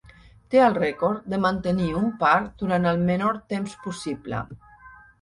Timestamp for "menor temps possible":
3.13-4.45